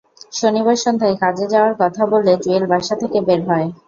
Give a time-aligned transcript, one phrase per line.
[0.33, 3.67] শনিবার সন্ধ্যায় কাজে যাওয়ার কথা বলে জুয়েল বাসা থেকে বের হয়।